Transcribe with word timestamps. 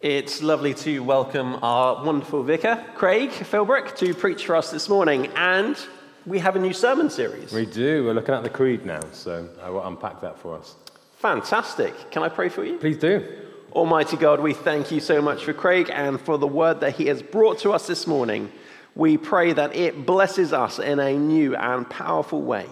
It's 0.00 0.42
lovely 0.44 0.74
to 0.74 1.00
welcome 1.00 1.58
our 1.60 2.04
wonderful 2.04 2.44
vicar, 2.44 2.84
Craig 2.94 3.30
Philbrick, 3.30 3.96
to 3.96 4.14
preach 4.14 4.46
for 4.46 4.54
us 4.54 4.70
this 4.70 4.88
morning. 4.88 5.26
And 5.34 5.76
we 6.24 6.38
have 6.38 6.54
a 6.54 6.60
new 6.60 6.72
sermon 6.72 7.10
series. 7.10 7.52
We 7.52 7.66
do. 7.66 8.04
We're 8.04 8.14
looking 8.14 8.32
at 8.32 8.44
the 8.44 8.48
Creed 8.48 8.86
now, 8.86 9.00
so 9.10 9.48
I 9.60 9.70
will 9.70 9.84
unpack 9.84 10.20
that 10.20 10.38
for 10.38 10.56
us. 10.56 10.76
Fantastic. 11.16 12.12
Can 12.12 12.22
I 12.22 12.28
pray 12.28 12.48
for 12.48 12.64
you? 12.64 12.78
Please 12.78 12.96
do. 12.96 13.26
Almighty 13.72 14.16
God, 14.16 14.38
we 14.38 14.54
thank 14.54 14.92
you 14.92 15.00
so 15.00 15.20
much 15.20 15.44
for 15.44 15.52
Craig 15.52 15.90
and 15.92 16.20
for 16.20 16.38
the 16.38 16.46
word 16.46 16.78
that 16.78 16.94
he 16.94 17.06
has 17.06 17.20
brought 17.20 17.58
to 17.60 17.72
us 17.72 17.88
this 17.88 18.06
morning. 18.06 18.52
We 18.94 19.16
pray 19.16 19.52
that 19.52 19.74
it 19.74 20.06
blesses 20.06 20.52
us 20.52 20.78
in 20.78 21.00
a 21.00 21.18
new 21.18 21.56
and 21.56 21.90
powerful 21.90 22.42
way. 22.42 22.66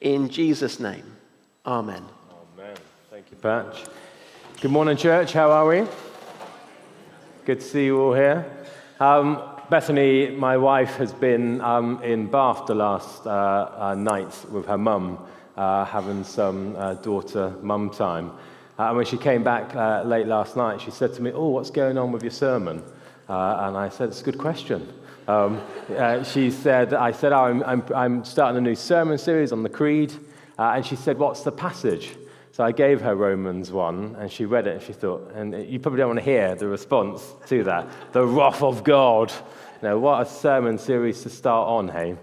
In 0.00 0.28
Jesus' 0.28 0.80
name, 0.80 1.04
amen. 1.64 2.04
Amen. 2.58 2.76
Thank 3.12 3.30
you, 3.30 3.36
Patch. 3.36 3.84
Good 4.60 4.72
morning, 4.72 4.96
church. 4.96 5.32
How 5.32 5.52
are 5.52 5.68
we? 5.68 5.86
Good 7.44 7.58
to 7.58 7.66
see 7.66 7.86
you 7.86 8.00
all 8.00 8.14
here. 8.14 8.46
Um, 9.00 9.42
Bethany, 9.68 10.30
my 10.30 10.56
wife, 10.56 10.94
has 10.98 11.12
been 11.12 11.60
um, 11.60 12.00
in 12.00 12.28
Bath 12.28 12.66
the 12.66 12.74
last 12.76 13.26
uh, 13.26 13.68
uh, 13.76 13.94
night 13.96 14.32
with 14.48 14.64
her 14.66 14.78
mum, 14.78 15.18
uh, 15.56 15.84
having 15.84 16.22
some 16.22 16.76
uh, 16.76 16.94
daughter 16.94 17.52
mum 17.60 17.90
time. 17.90 18.30
Uh, 18.78 18.84
and 18.84 18.96
when 18.96 19.06
she 19.06 19.16
came 19.16 19.42
back 19.42 19.74
uh, 19.74 20.04
late 20.04 20.28
last 20.28 20.56
night, 20.56 20.80
she 20.80 20.92
said 20.92 21.14
to 21.14 21.22
me, 21.22 21.32
Oh, 21.32 21.48
what's 21.48 21.70
going 21.70 21.98
on 21.98 22.12
with 22.12 22.22
your 22.22 22.30
sermon? 22.30 22.80
and 23.28 23.76
I 23.76 23.88
said, 23.88 24.10
It's 24.10 24.20
a 24.20 24.24
good 24.24 24.38
question. 24.38 24.92
Um, 25.26 25.60
she 26.22 26.48
said, 26.48 26.94
I 26.94 27.10
said, 27.10 27.32
oh, 27.32 27.42
I'm, 27.42 27.64
I'm, 27.64 27.84
I'm, 27.92 28.24
starting 28.24 28.56
a 28.58 28.60
new 28.60 28.76
sermon 28.76 29.18
series 29.18 29.50
on 29.50 29.64
the 29.64 29.68
Creed. 29.68 30.12
and 30.58 30.86
she 30.86 30.94
said, 30.94 31.18
What's 31.18 31.42
the 31.42 31.50
passage? 31.50 32.14
So 32.52 32.62
I 32.62 32.70
gave 32.70 33.00
her 33.00 33.14
Romans 33.14 33.72
1, 33.72 34.16
and 34.18 34.30
she 34.30 34.44
read 34.44 34.66
it, 34.66 34.74
and 34.74 34.82
she 34.82 34.92
thought, 34.92 35.32
and 35.34 35.54
you 35.66 35.80
probably 35.80 36.00
don't 36.00 36.08
want 36.08 36.18
to 36.18 36.24
hear 36.24 36.54
the 36.54 36.68
response 36.68 37.32
to 37.46 37.64
that 37.64 37.88
the 38.12 38.26
wrath 38.26 38.62
of 38.62 38.84
God. 38.84 39.32
Now, 39.80 39.96
what 39.96 40.20
a 40.20 40.26
sermon 40.26 40.76
series 40.76 41.22
to 41.22 41.30
start 41.30 41.66
on, 41.66 41.88
hey? 41.88 42.16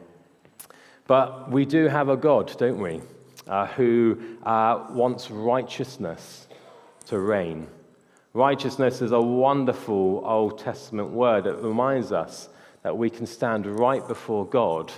But 1.08 1.50
we 1.50 1.66
do 1.66 1.88
have 1.88 2.10
a 2.10 2.16
God, 2.16 2.56
don't 2.60 2.80
we, 2.80 3.02
uh, 3.48 3.66
who 3.70 4.20
uh, 4.44 4.86
wants 4.92 5.32
righteousness 5.32 6.48
to 7.08 7.18
reign. 7.18 7.66
Righteousness 8.34 9.02
is 9.02 9.12
a 9.12 9.20
wonderful 9.20 10.22
Old 10.24 10.60
Testament 10.60 11.10
word. 11.10 11.48
It 11.48 11.56
reminds 11.56 12.12
us 12.12 12.50
that 12.84 12.96
we 12.96 13.10
can 13.10 13.26
stand 13.26 13.66
right 13.66 14.08
before 14.08 14.46
God, 14.46 14.92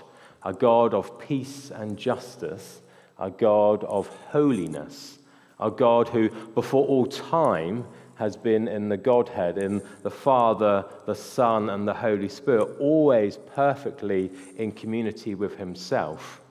a 0.44 0.52
God 0.52 0.94
of 0.94 1.18
peace 1.22 1.72
and 1.72 1.98
justice, 1.98 2.82
a 3.18 3.30
God 3.30 3.86
of 3.86 4.08
holiness 4.32 5.20
a 5.62 5.72
God 5.72 6.09
who, 6.09 6.30
before 6.30 6.86
all 6.88 7.06
time, 7.06 7.86
has 8.16 8.36
been 8.36 8.67
in 8.67 8.90
the 8.90 8.98
Godhead, 8.98 9.58
in 9.58 9.81
the 10.04 10.12
Father, 10.12 10.86
the 11.06 11.16
Son, 11.16 11.70
and 11.70 11.88
the 11.88 11.94
Holy 11.94 12.30
Spirit, 12.30 12.70
always 12.80 13.38
perfectly 13.56 14.30
in 14.58 14.72
community 14.72 15.34
with 15.34 15.58
Himself. 15.58 16.42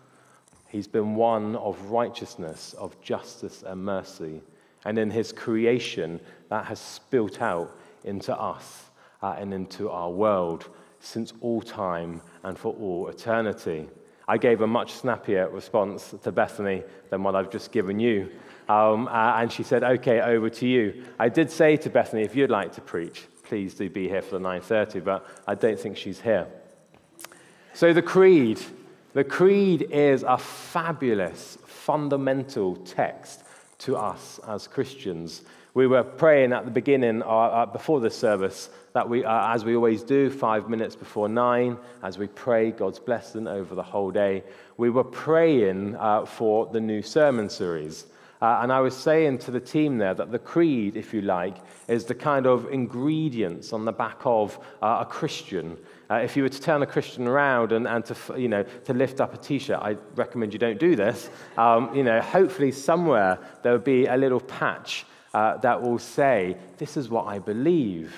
He's 0.68 0.88
been 0.88 1.14
one 1.14 1.56
of 1.56 1.80
righteousness, 1.90 2.74
of 2.74 3.00
justice 3.00 3.62
and 3.64 3.84
mercy. 3.84 4.40
And 4.84 4.98
in 4.98 5.10
His 5.10 5.32
creation, 5.32 6.20
that 6.48 6.64
has 6.66 6.80
spilt 6.80 7.40
out 7.40 7.76
into 8.04 8.36
us 8.36 8.90
uh, 9.22 9.36
and 9.38 9.52
into 9.52 9.90
our 9.90 10.10
world 10.10 10.68
since 11.00 11.32
all 11.40 11.60
time 11.62 12.20
and 12.42 12.58
for 12.58 12.74
all 12.74 13.08
eternity. 13.08 13.88
I 14.30 14.38
gave 14.38 14.60
a 14.60 14.66
much 14.68 14.92
snappier 14.92 15.48
response 15.48 16.14
to 16.22 16.30
Bethany 16.30 16.84
than 17.10 17.24
what 17.24 17.34
I've 17.34 17.50
just 17.50 17.72
given 17.72 17.98
you. 17.98 18.30
Um, 18.68 19.08
uh, 19.08 19.40
and 19.40 19.50
she 19.50 19.64
said, 19.64 19.82
okay, 19.82 20.20
over 20.20 20.48
to 20.50 20.68
you. 20.68 21.04
I 21.18 21.28
did 21.28 21.50
say 21.50 21.76
to 21.78 21.90
Bethany, 21.90 22.22
if 22.22 22.36
you'd 22.36 22.48
like 22.48 22.70
to 22.74 22.80
preach, 22.80 23.24
please 23.42 23.74
do 23.74 23.90
be 23.90 24.06
here 24.06 24.22
for 24.22 24.38
the 24.38 24.44
9.30, 24.44 25.02
but 25.02 25.26
I 25.48 25.56
don't 25.56 25.76
think 25.76 25.96
she's 25.96 26.20
here. 26.20 26.46
So 27.74 27.92
the 27.92 28.02
creed. 28.02 28.60
The 29.14 29.24
creed 29.24 29.90
is 29.90 30.22
a 30.22 30.38
fabulous, 30.38 31.58
fundamental 31.66 32.76
text 32.76 33.42
to 33.78 33.96
us 33.96 34.38
as 34.46 34.68
Christians. 34.68 35.42
We 35.72 35.86
were 35.86 36.02
praying 36.02 36.52
at 36.52 36.64
the 36.64 36.70
beginning, 36.70 37.22
uh, 37.22 37.26
uh, 37.26 37.66
before 37.66 38.00
the 38.00 38.10
service, 38.10 38.70
that 38.92 39.08
we, 39.08 39.24
uh, 39.24 39.54
as 39.54 39.64
we 39.64 39.76
always 39.76 40.02
do, 40.02 40.28
five 40.28 40.68
minutes 40.68 40.96
before 40.96 41.28
nine, 41.28 41.78
as 42.02 42.18
we 42.18 42.26
pray 42.26 42.72
God's 42.72 42.98
blessing 42.98 43.46
over 43.46 43.76
the 43.76 43.82
whole 43.82 44.10
day, 44.10 44.42
we 44.78 44.90
were 44.90 45.04
praying 45.04 45.94
uh, 45.94 46.26
for 46.26 46.66
the 46.66 46.80
new 46.80 47.02
sermon 47.02 47.48
series. 47.48 48.06
Uh, 48.42 48.60
and 48.62 48.72
I 48.72 48.80
was 48.80 48.96
saying 48.96 49.38
to 49.38 49.52
the 49.52 49.60
team 49.60 49.98
there 49.98 50.14
that 50.14 50.32
the 50.32 50.40
creed, 50.40 50.96
if 50.96 51.14
you 51.14 51.20
like, 51.20 51.56
is 51.86 52.04
the 52.04 52.16
kind 52.16 52.46
of 52.46 52.72
ingredients 52.72 53.72
on 53.72 53.84
the 53.84 53.92
back 53.92 54.18
of 54.24 54.58
a 54.80 55.06
Christian. 55.08 55.76
If 56.10 56.36
you 56.36 56.44
were 56.44 56.48
to 56.48 56.60
turn 56.60 56.82
a 56.82 56.86
Christian 56.86 57.28
around 57.28 57.72
and, 57.72 57.86
and 57.86 58.04
to, 58.06 58.16
you 58.40 58.48
know, 58.48 58.64
to 58.86 58.94
lift 58.94 59.20
up 59.20 59.34
a 59.34 59.36
t 59.36 59.58
shirt, 59.58 59.78
I 59.82 59.96
recommend 60.14 60.54
you 60.54 60.58
don't 60.58 60.80
do 60.80 60.96
this. 60.96 61.28
Um, 61.58 61.94
you 61.94 62.02
know, 62.02 62.20
hopefully, 62.22 62.72
somewhere 62.72 63.38
there 63.62 63.72
would 63.72 63.84
be 63.84 64.06
a 64.06 64.16
little 64.16 64.40
patch 64.40 65.04
uh, 65.32 65.56
that 65.58 65.80
will 65.80 65.98
say, 65.98 66.56
This 66.78 66.96
is 66.96 67.08
what 67.08 67.26
I 67.26 67.38
believe. 67.38 68.14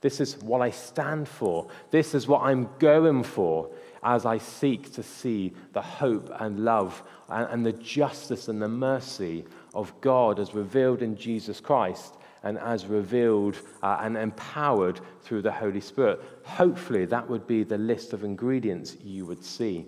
This 0.00 0.20
is 0.20 0.38
what 0.38 0.62
I 0.62 0.70
stand 0.70 1.28
for. 1.28 1.68
This 1.90 2.14
is 2.14 2.26
what 2.26 2.42
I'm 2.42 2.68
going 2.78 3.22
for 3.22 3.70
as 4.02 4.24
I 4.24 4.38
seek 4.38 4.92
to 4.94 5.02
see 5.02 5.52
the 5.72 5.82
hope 5.82 6.30
and 6.40 6.60
love 6.64 7.02
and, 7.28 7.48
and 7.50 7.66
the 7.66 7.72
justice 7.72 8.48
and 8.48 8.62
the 8.62 8.68
mercy 8.68 9.44
of 9.74 9.92
God 10.00 10.38
as 10.38 10.54
revealed 10.54 11.02
in 11.02 11.16
Jesus 11.16 11.60
Christ 11.60 12.14
and 12.42 12.58
as 12.58 12.86
revealed 12.86 13.56
uh, 13.82 13.98
and 14.00 14.16
empowered 14.16 15.00
through 15.22 15.42
the 15.42 15.52
Holy 15.52 15.80
Spirit. 15.80 16.20
Hopefully, 16.44 17.04
that 17.04 17.28
would 17.28 17.46
be 17.46 17.62
the 17.62 17.76
list 17.76 18.14
of 18.14 18.24
ingredients 18.24 18.96
you 19.02 19.26
would 19.26 19.44
see. 19.44 19.86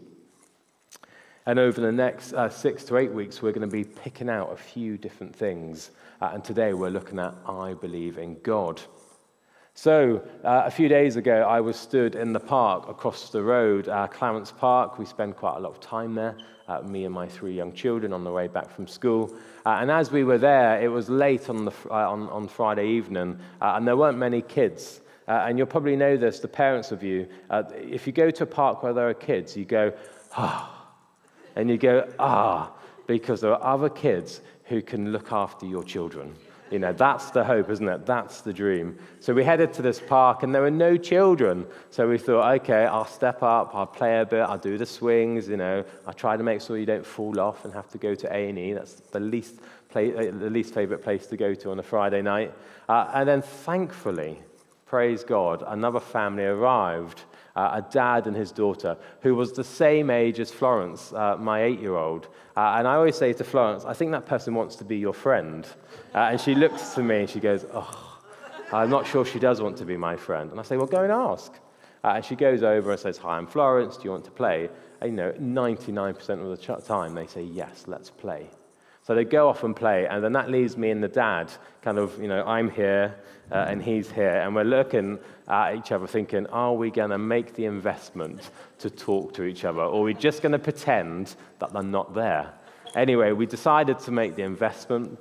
And 1.44 1.58
over 1.58 1.80
the 1.80 1.90
next 1.90 2.34
uh, 2.34 2.48
six 2.48 2.84
to 2.84 2.96
eight 2.98 3.12
weeks, 3.12 3.42
we're 3.42 3.50
going 3.50 3.68
to 3.68 3.76
be 3.76 3.82
picking 3.82 4.28
out 4.28 4.52
a 4.52 4.56
few 4.56 4.96
different 4.96 5.34
things. 5.34 5.90
Uh, 6.20 6.30
and 6.34 6.44
today 6.44 6.72
we're 6.72 6.90
looking 6.90 7.18
at 7.18 7.34
I 7.46 7.74
believe 7.74 8.18
in 8.18 8.38
God. 8.42 8.80
So, 9.74 10.22
uh, 10.44 10.62
a 10.66 10.70
few 10.70 10.86
days 10.86 11.16
ago, 11.16 11.42
I 11.42 11.60
was 11.60 11.76
stood 11.76 12.14
in 12.14 12.32
the 12.32 12.38
park 12.38 12.88
across 12.88 13.30
the 13.30 13.42
road, 13.42 13.86
Clarence 14.12 14.52
Park. 14.52 14.98
We 14.98 15.06
spend 15.06 15.36
quite 15.36 15.56
a 15.56 15.58
lot 15.58 15.70
of 15.70 15.80
time 15.80 16.14
there, 16.14 16.36
uh, 16.68 16.82
me 16.82 17.06
and 17.06 17.14
my 17.14 17.26
three 17.26 17.54
young 17.54 17.72
children 17.72 18.12
on 18.12 18.22
the 18.22 18.30
way 18.30 18.46
back 18.46 18.70
from 18.70 18.86
school. 18.86 19.34
Uh, 19.66 19.78
and 19.80 19.90
as 19.90 20.12
we 20.12 20.22
were 20.22 20.38
there, 20.38 20.80
it 20.80 20.88
was 20.88 21.08
late 21.08 21.48
on, 21.48 21.64
the, 21.64 21.72
uh, 21.90 22.08
on, 22.08 22.28
on 22.28 22.46
Friday 22.46 22.86
evening, 22.86 23.36
and 23.60 23.88
there 23.88 23.96
weren't 23.96 24.18
many 24.18 24.42
kids. 24.42 25.00
and 25.26 25.58
you'll 25.58 25.66
probably 25.66 25.96
know 25.96 26.16
this, 26.16 26.38
the 26.38 26.46
parents 26.46 26.92
of 26.92 27.02
you. 27.02 27.26
if 27.74 28.06
you 28.06 28.12
go 28.12 28.30
to 28.30 28.44
a 28.44 28.46
park 28.46 28.82
where 28.82 28.92
there 28.92 29.08
are 29.08 29.14
kids, 29.14 29.56
you 29.56 29.64
go, 29.64 29.92
ah, 30.36 30.81
and 31.56 31.70
you 31.70 31.76
go, 31.76 32.12
ah, 32.18 32.72
because 33.06 33.40
there 33.40 33.52
are 33.52 33.74
other 33.74 33.88
kids 33.88 34.40
who 34.64 34.82
can 34.82 35.12
look 35.12 35.32
after 35.32 35.66
your 35.66 35.84
children. 35.84 36.34
You 36.70 36.78
know, 36.78 36.94
that's 36.94 37.30
the 37.30 37.44
hope, 37.44 37.68
isn't 37.68 37.86
it? 37.86 38.06
That's 38.06 38.40
the 38.40 38.52
dream. 38.52 38.98
So 39.20 39.34
we 39.34 39.44
headed 39.44 39.74
to 39.74 39.82
this 39.82 40.00
park, 40.00 40.42
and 40.42 40.54
there 40.54 40.62
were 40.62 40.70
no 40.70 40.96
children. 40.96 41.66
So 41.90 42.08
we 42.08 42.16
thought, 42.16 42.50
okay, 42.60 42.86
I'll 42.86 43.04
step 43.04 43.42
up, 43.42 43.74
I'll 43.74 43.86
play 43.86 44.20
a 44.20 44.24
bit, 44.24 44.40
I'll 44.40 44.56
do 44.56 44.78
the 44.78 44.86
swings. 44.86 45.48
You 45.48 45.58
know, 45.58 45.84
I'll 46.06 46.14
try 46.14 46.38
to 46.38 46.42
make 46.42 46.62
sure 46.62 46.78
you 46.78 46.86
don't 46.86 47.04
fall 47.04 47.38
off 47.38 47.66
and 47.66 47.74
have 47.74 47.90
to 47.90 47.98
go 47.98 48.14
to 48.14 48.34
A 48.34 48.48
and 48.48 48.58
E. 48.58 48.72
That's 48.72 48.94
the 48.94 49.20
least 49.20 49.56
play, 49.90 50.10
the 50.30 50.48
least 50.48 50.72
favorite 50.72 51.02
place 51.02 51.26
to 51.26 51.36
go 51.36 51.52
to 51.54 51.70
on 51.72 51.78
a 51.78 51.82
Friday 51.82 52.22
night. 52.22 52.54
Uh, 52.88 53.10
and 53.12 53.28
then, 53.28 53.42
thankfully, 53.42 54.38
praise 54.86 55.24
God, 55.24 55.62
another 55.66 56.00
family 56.00 56.44
arrived 56.44 57.24
uh, 57.54 57.82
a 57.82 57.92
dad 57.92 58.26
and 58.26 58.36
his 58.36 58.52
daughter, 58.52 58.96
who 59.20 59.34
was 59.34 59.52
the 59.52 59.64
same 59.64 60.10
age 60.10 60.40
as 60.40 60.50
Florence, 60.50 61.12
uh, 61.12 61.36
my 61.38 61.62
eight 61.62 61.80
year 61.80 61.96
old. 61.96 62.28
Uh, 62.56 62.76
and 62.78 62.88
I 62.88 62.94
always 62.94 63.16
say 63.16 63.32
to 63.34 63.44
Florence, 63.44 63.84
I 63.84 63.92
think 63.92 64.12
that 64.12 64.26
person 64.26 64.54
wants 64.54 64.76
to 64.76 64.84
be 64.84 64.96
your 64.96 65.12
friend. 65.12 65.66
Uh, 66.14 66.18
and 66.18 66.40
she 66.40 66.54
looks 66.54 66.94
to 66.94 67.02
me 67.02 67.20
and 67.20 67.30
she 67.30 67.40
goes, 67.40 67.64
Oh, 67.72 68.20
I'm 68.72 68.90
not 68.90 69.06
sure 69.06 69.24
she 69.24 69.38
does 69.38 69.60
want 69.60 69.76
to 69.78 69.84
be 69.84 69.96
my 69.96 70.16
friend. 70.16 70.50
And 70.50 70.58
I 70.58 70.62
say, 70.62 70.76
Well, 70.76 70.86
go 70.86 71.02
and 71.02 71.12
ask. 71.12 71.52
Uh, 72.04 72.14
and 72.16 72.24
she 72.24 72.34
goes 72.34 72.62
over 72.62 72.90
and 72.90 73.00
says, 73.00 73.18
Hi, 73.18 73.36
I'm 73.36 73.46
Florence. 73.46 73.96
Do 73.96 74.04
you 74.04 74.10
want 74.10 74.24
to 74.24 74.30
play? 74.30 74.68
And, 75.00 75.10
you 75.10 75.16
know, 75.16 75.32
99% 75.32 76.18
of 76.30 76.58
the 76.58 76.82
time 76.82 77.14
they 77.14 77.26
say, 77.26 77.42
Yes, 77.42 77.84
let's 77.86 78.10
play. 78.10 78.50
So 79.04 79.16
they 79.16 79.24
go 79.24 79.48
off 79.48 79.64
and 79.64 79.74
play, 79.74 80.06
and 80.06 80.22
then 80.22 80.32
that 80.34 80.48
leaves 80.48 80.76
me 80.76 80.90
and 80.90 81.02
the 81.02 81.08
dad 81.08 81.52
kind 81.82 81.98
of, 81.98 82.20
you 82.22 82.28
know, 82.28 82.44
I'm 82.44 82.70
here 82.70 83.16
uh, 83.50 83.66
and 83.68 83.82
he's 83.82 84.10
here, 84.10 84.30
and 84.30 84.54
we're 84.54 84.62
looking 84.62 85.18
at 85.48 85.74
each 85.74 85.90
other 85.90 86.06
thinking, 86.06 86.46
are 86.46 86.72
we 86.72 86.90
going 86.90 87.10
to 87.10 87.18
make 87.18 87.54
the 87.54 87.64
investment 87.64 88.50
to 88.78 88.88
talk 88.88 89.34
to 89.34 89.42
each 89.42 89.64
other, 89.64 89.80
or 89.80 90.00
are 90.00 90.04
we 90.04 90.14
just 90.14 90.40
going 90.40 90.52
to 90.52 90.58
pretend 90.58 91.34
that 91.58 91.72
they're 91.72 91.82
not 91.82 92.14
there? 92.14 92.52
Anyway, 92.94 93.32
we 93.32 93.44
decided 93.44 93.98
to 93.98 94.12
make 94.12 94.36
the 94.36 94.42
investment, 94.42 95.18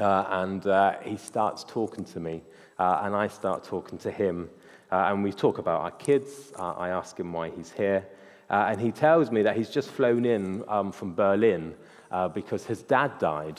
uh, 0.00 0.24
and 0.28 0.66
uh, 0.66 0.98
he 1.02 1.16
starts 1.16 1.64
talking 1.64 2.04
to 2.04 2.18
me, 2.18 2.42
uh, 2.78 3.02
and 3.04 3.14
I 3.14 3.28
start 3.28 3.62
talking 3.62 3.96
to 3.98 4.10
him, 4.10 4.50
uh, 4.90 5.06
and 5.08 5.22
we 5.22 5.32
talk 5.32 5.58
about 5.58 5.82
our 5.82 5.92
kids. 5.92 6.52
Uh, 6.58 6.72
I 6.72 6.88
ask 6.88 7.18
him 7.18 7.32
why 7.32 7.50
he's 7.50 7.70
here, 7.70 8.04
and 8.50 8.80
he 8.80 8.90
tells 8.90 9.30
me 9.30 9.42
that 9.42 9.56
he's 9.56 9.70
just 9.70 9.88
flown 9.90 10.24
in 10.24 10.64
um, 10.66 10.90
from 10.90 11.14
Berlin 11.14 11.76
uh, 12.10 12.28
because 12.28 12.64
his 12.64 12.82
dad 12.82 13.18
died. 13.18 13.58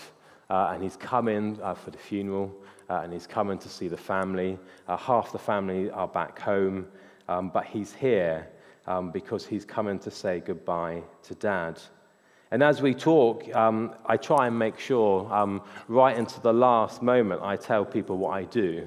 uh, 0.51 0.71
and 0.73 0.83
he's 0.83 0.97
coming 0.97 1.57
uh, 1.63 1.73
for 1.73 1.91
the 1.91 1.97
funeral, 1.97 2.51
uh, 2.89 2.99
and 3.03 3.13
he's 3.13 3.25
coming 3.25 3.57
to 3.57 3.69
see 3.69 3.87
the 3.87 3.95
family. 3.95 4.59
Uh, 4.85 4.97
half 4.97 5.31
the 5.31 5.39
family 5.39 5.89
are 5.91 6.09
back 6.09 6.37
home, 6.37 6.85
um, 7.29 7.49
but 7.49 7.65
he's 7.65 7.93
here 7.93 8.49
um, 8.85 9.11
because 9.11 9.45
he's 9.45 9.63
coming 9.63 9.97
to 9.97 10.11
say 10.11 10.41
goodbye 10.41 11.01
to 11.23 11.33
dad. 11.35 11.79
And 12.51 12.61
as 12.61 12.81
we 12.81 12.93
talk, 12.93 13.47
um, 13.55 13.95
I 14.05 14.17
try 14.17 14.47
and 14.47 14.59
make 14.59 14.77
sure, 14.77 15.33
um, 15.33 15.61
right 15.87 16.17
into 16.17 16.41
the 16.41 16.51
last 16.51 17.01
moment, 17.01 17.41
I 17.41 17.55
tell 17.55 17.85
people 17.85 18.17
what 18.17 18.31
I 18.31 18.43
do. 18.43 18.85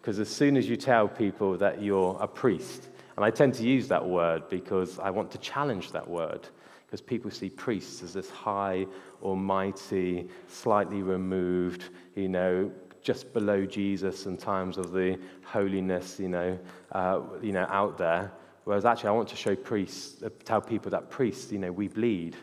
Because 0.00 0.20
as 0.20 0.28
soon 0.28 0.56
as 0.56 0.68
you 0.68 0.76
tell 0.76 1.08
people 1.08 1.58
that 1.58 1.82
you're 1.82 2.16
a 2.20 2.28
priest, 2.28 2.88
and 3.16 3.24
I 3.24 3.30
tend 3.30 3.54
to 3.54 3.64
use 3.64 3.88
that 3.88 4.08
word 4.08 4.48
because 4.48 5.00
I 5.00 5.10
want 5.10 5.32
to 5.32 5.38
challenge 5.38 5.90
that 5.90 6.08
word, 6.08 6.48
because 6.90 7.00
people 7.00 7.30
see 7.30 7.48
priests 7.48 8.02
as 8.02 8.14
this 8.14 8.28
high, 8.28 8.84
almighty, 9.22 10.28
slightly 10.48 11.02
removed, 11.04 11.84
you 12.16 12.28
know, 12.28 12.68
just 13.00 13.32
below 13.32 13.64
Jesus 13.64 14.26
in 14.26 14.36
times 14.36 14.76
of 14.76 14.90
the 14.90 15.16
holiness, 15.44 16.18
you 16.18 16.28
know, 16.28 16.58
uh, 16.90 17.20
you 17.40 17.52
know, 17.52 17.64
out 17.68 17.96
there. 17.96 18.32
Whereas 18.64 18.84
actually, 18.84 19.10
I 19.10 19.12
want 19.12 19.28
to 19.28 19.36
show 19.36 19.54
priests, 19.54 20.20
uh, 20.24 20.30
tell 20.44 20.60
people 20.60 20.90
that 20.90 21.10
priests, 21.10 21.52
you 21.52 21.60
know, 21.60 21.70
we 21.70 21.86
bleed 21.86 22.34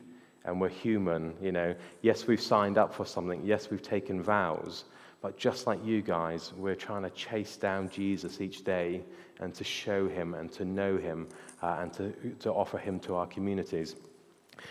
and 0.45 0.61
we're 0.61 0.69
human. 0.69 1.33
You 1.41 1.51
know, 1.51 1.75
yes, 2.01 2.25
we've 2.25 2.41
signed 2.41 2.77
up 2.77 2.93
for 2.93 3.05
something. 3.05 3.41
Yes, 3.43 3.69
we've 3.69 3.81
taken 3.81 4.23
vows. 4.23 4.85
But 5.21 5.37
just 5.37 5.67
like 5.67 5.83
you 5.83 6.01
guys, 6.01 6.53
we're 6.55 6.75
trying 6.75 7.03
to 7.03 7.09
chase 7.09 7.57
down 7.57 7.89
Jesus 7.89 8.39
each 8.39 8.63
day 8.63 9.03
and 9.41 9.53
to 9.55 9.65
show 9.65 10.07
him 10.07 10.35
and 10.35 10.49
to 10.53 10.63
know 10.63 10.95
him 10.95 11.27
uh, 11.61 11.79
and 11.81 11.91
to, 11.93 12.11
to 12.39 12.51
offer 12.51 12.77
him 12.77 12.97
to 13.01 13.15
our 13.15 13.27
communities. 13.27 13.97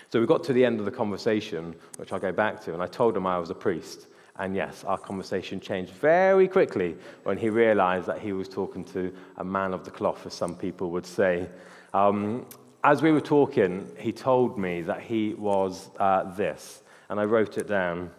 So 0.08 0.20
we 0.20 0.26
got 0.26 0.44
to 0.44 0.52
the 0.52 0.64
end 0.64 0.78
of 0.78 0.84
the 0.84 0.92
conversation, 0.92 1.74
which 1.96 2.12
I'll 2.12 2.20
go 2.20 2.32
back 2.32 2.62
to, 2.64 2.74
and 2.74 2.82
I 2.82 2.86
told 2.86 3.16
him 3.16 3.26
I 3.26 3.38
was 3.38 3.50
a 3.50 3.54
priest. 3.54 4.06
And 4.38 4.54
yes, 4.54 4.84
our 4.84 4.98
conversation 4.98 5.60
changed 5.60 5.92
very 5.92 6.46
quickly 6.46 6.96
when 7.24 7.38
he 7.38 7.48
realized 7.48 8.06
that 8.06 8.18
he 8.18 8.32
was 8.32 8.48
talking 8.48 8.84
to 8.86 9.14
a 9.38 9.44
man 9.44 9.72
of 9.72 9.84
the 9.84 9.90
cloth, 9.90 10.26
as 10.26 10.34
some 10.34 10.54
people 10.54 10.90
would 10.90 11.06
say. 11.06 11.48
Um, 11.94 12.46
as 12.84 13.02
we 13.02 13.12
were 13.12 13.20
talking, 13.20 13.88
he 13.98 14.12
told 14.12 14.58
me 14.58 14.82
that 14.82 15.00
he 15.00 15.34
was 15.34 15.88
uh, 15.98 16.24
this, 16.34 16.82
and 17.08 17.18
I 17.18 17.24
wrote 17.24 17.56
it 17.58 17.66
down. 17.66 18.10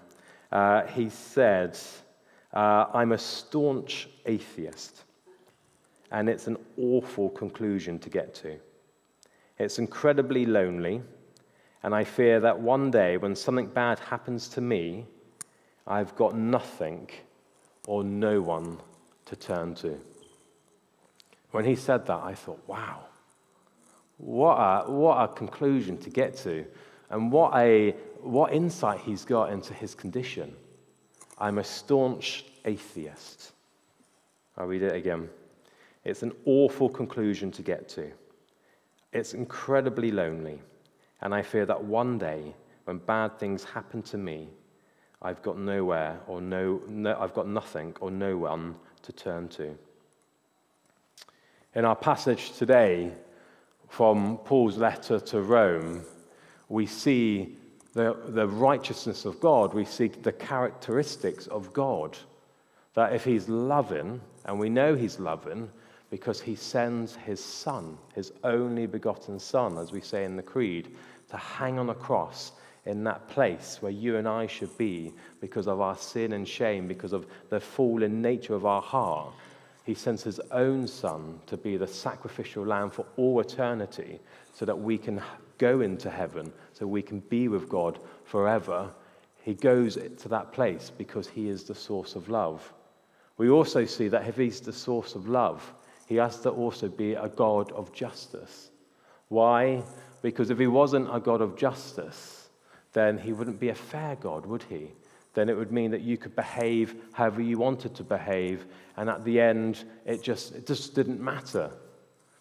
Uh, 0.51 0.85
he 0.87 1.09
said, 1.09 1.77
uh, 2.53 2.85
I'm 2.93 3.11
a 3.11 3.17
staunch 3.17 4.09
atheist, 4.25 5.03
and 6.11 6.27
it's 6.27 6.47
an 6.47 6.57
awful 6.77 7.29
conclusion 7.29 7.99
to 7.99 8.09
get 8.09 8.33
to. 8.35 8.57
It's 9.59 9.79
incredibly 9.79 10.45
lonely, 10.45 11.01
and 11.83 11.93
I 11.93 12.03
fear 12.03 12.39
that 12.39 12.59
one 12.59 12.91
day 12.91 13.17
when 13.17 13.35
something 13.35 13.67
bad 13.67 13.99
happens 13.99 14.47
to 14.49 14.61
me, 14.61 15.05
I've 15.85 16.15
got 16.15 16.35
nothing 16.35 17.09
or 17.87 18.03
no 18.03 18.41
one 18.41 18.79
to 19.25 19.35
turn 19.35 19.75
to. 19.75 19.97
When 21.51 21.65
he 21.65 21.75
said 21.75 22.05
that, 22.07 22.21
I 22.23 22.33
thought, 22.33 22.61
wow. 22.67 23.05
What 24.17 24.55
a, 24.55 24.91
what 24.91 25.17
a 25.17 25.27
conclusion 25.33 25.97
to 25.99 26.09
get 26.09 26.35
to, 26.37 26.65
and 27.09 27.31
what, 27.31 27.55
a, 27.55 27.91
what 28.21 28.51
insight 28.51 28.99
he's 29.01 29.23
got 29.23 29.51
into 29.51 29.73
his 29.73 29.93
condition. 29.93 30.53
I'm 31.37 31.59
a 31.59 31.63
staunch 31.63 32.45
atheist. 32.65 33.51
I'll 34.57 34.65
read 34.65 34.81
it 34.81 34.95
again. 34.95 35.29
It's 36.03 36.23
an 36.23 36.33
awful 36.45 36.89
conclusion 36.89 37.51
to 37.51 37.61
get 37.61 37.87
to. 37.89 38.11
It's 39.13 39.33
incredibly 39.33 40.11
lonely, 40.11 40.59
and 41.21 41.33
I 41.33 41.41
fear 41.41 41.65
that 41.65 41.83
one 41.83 42.17
day, 42.17 42.53
when 42.85 42.99
bad 42.99 43.39
things 43.39 43.63
happen 43.63 44.01
to 44.03 44.17
me, 44.17 44.47
I've 45.21 45.41
got 45.41 45.57
nowhere 45.57 46.19
or 46.27 46.41
no, 46.41 46.81
no 46.87 47.17
I've 47.19 47.33
got 47.33 47.47
nothing 47.47 47.95
or 47.99 48.11
no 48.11 48.37
one 48.37 48.75
to 49.03 49.11
turn 49.11 49.49
to. 49.49 49.75
In 51.73 51.85
our 51.85 51.95
passage 51.95 52.53
today, 52.53 53.11
from 53.89 54.37
Paul's 54.37 54.77
letter 54.77 55.19
to 55.19 55.41
Rome, 55.41 56.03
we 56.69 56.85
see 56.85 57.55
the, 57.93 58.15
the 58.27 58.47
righteousness 58.47 59.25
of 59.25 59.39
God, 59.39 59.73
we 59.73 59.85
see 59.85 60.07
the 60.07 60.31
characteristics 60.31 61.47
of 61.47 61.73
God. 61.73 62.17
That 62.93 63.13
if 63.13 63.23
he's 63.23 63.47
loving, 63.47 64.21
and 64.45 64.59
we 64.59 64.69
know 64.69 64.95
he's 64.95 65.19
loving 65.19 65.69
because 66.09 66.39
he 66.39 66.55
sends 66.55 67.15
his 67.15 67.43
son, 67.43 67.97
his 68.15 68.31
only 68.43 68.85
begotten 68.85 69.39
son, 69.39 69.77
as 69.77 69.91
we 69.91 70.01
say 70.01 70.23
in 70.23 70.35
the 70.35 70.43
Creed, 70.43 70.95
to 71.29 71.37
hang 71.37 71.77
on 71.79 71.89
a 71.89 71.95
cross 71.95 72.53
in 72.85 73.03
that 73.03 73.27
place 73.27 73.77
where 73.81 73.91
you 73.91 74.15
and 74.15 74.27
I 74.27 74.47
should 74.47 74.77
be 74.77 75.13
because 75.41 75.67
of 75.67 75.81
our 75.81 75.97
sin 75.97 76.33
and 76.33 76.47
shame, 76.47 76.87
because 76.87 77.13
of 77.13 77.27
the 77.49 77.59
fallen 77.59 78.21
nature 78.21 78.55
of 78.55 78.65
our 78.65 78.81
heart 78.81 79.33
he 79.87 79.93
sends 79.93 80.21
his 80.21 80.41
own 80.51 80.85
son 80.85 81.39
to 81.47 81.55
be 81.55 81.77
the 81.77 81.87
sacrificial 81.87 82.65
lamb 82.65 82.89
for 82.89 83.05
all 83.15 83.39
eternity 83.39 84.19
so 84.53 84.65
that 84.65 84.77
we 84.77 84.97
can 84.97 85.21
go 85.57 85.79
into 85.79 86.09
heaven, 86.09 86.51
so 86.73 86.85
we 86.85 87.01
can 87.01 87.21
be 87.21 87.47
with 87.47 87.69
God 87.69 87.97
forever. 88.25 88.89
He 89.43 89.53
goes 89.53 89.95
to 89.95 90.27
that 90.27 90.51
place 90.51 90.91
because 90.97 91.29
he 91.29 91.47
is 91.47 91.63
the 91.63 91.73
source 91.73 92.15
of 92.15 92.27
love. 92.27 92.73
We 93.37 93.49
also 93.49 93.85
see 93.85 94.09
that 94.09 94.27
if 94.27 94.35
he's 94.35 94.59
the 94.59 94.73
source 94.73 95.15
of 95.15 95.29
love, 95.29 95.73
he 96.07 96.15
has 96.15 96.39
to 96.41 96.49
also 96.49 96.87
be 96.87 97.13
a 97.13 97.29
God 97.29 97.71
of 97.73 97.93
justice. 97.93 98.71
Why? 99.27 99.83
Because 100.23 100.49
if 100.49 100.57
he 100.57 100.67
wasn't 100.67 101.13
a 101.15 101.19
God 101.19 101.41
of 101.41 101.55
justice, 101.55 102.49
then 102.93 103.19
he 103.19 103.31
wouldn't 103.33 103.59
be 103.59 103.69
a 103.69 103.75
fair 103.75 104.15
God, 104.15 104.47
would 104.47 104.63
he? 104.63 104.93
then 105.37 105.49
it 105.49 105.55
would 105.55 105.71
mean 105.71 105.91
that 105.91 106.01
you 106.01 106.17
could 106.17 106.35
behave 106.35 106.95
however 107.11 107.43
you 107.43 107.59
wanted 107.59 107.93
to 107.93 108.03
behave, 108.03 108.65
and 108.95 109.07
at 109.07 109.23
the 109.23 109.39
end, 109.39 109.83
it 110.03 110.23
just, 110.23 110.55
it 110.55 110.65
just 110.65 110.95
didn't 110.95 111.21
matter. 111.21 111.69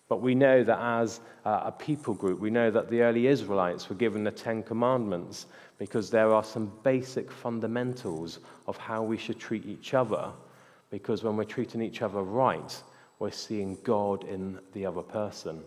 But 0.08 0.22
we 0.22 0.34
know 0.34 0.64
that 0.64 0.78
as 0.80 1.20
a 1.44 1.70
people 1.72 2.14
group, 2.14 2.40
we 2.40 2.48
know 2.48 2.70
that 2.70 2.88
the 2.88 3.02
early 3.02 3.26
Israelites 3.26 3.90
were 3.90 3.96
given 3.96 4.24
the 4.24 4.30
Ten 4.30 4.62
Commandments 4.62 5.44
because 5.76 6.08
there 6.08 6.32
are 6.32 6.42
some 6.42 6.72
basic 6.84 7.30
fundamentals 7.30 8.38
of 8.66 8.78
how 8.78 9.02
we 9.02 9.18
should 9.18 9.38
treat 9.38 9.66
each 9.66 9.92
other. 9.92 10.32
Because 10.88 11.22
when 11.22 11.36
we're 11.36 11.44
treating 11.44 11.82
each 11.82 12.00
other 12.00 12.22
right, 12.22 12.82
we're 13.18 13.30
seeing 13.30 13.78
God 13.82 14.24
in 14.24 14.58
the 14.72 14.86
other 14.86 15.02
person. 15.02 15.62